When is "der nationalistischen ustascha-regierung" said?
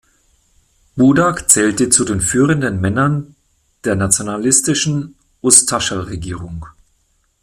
3.83-6.65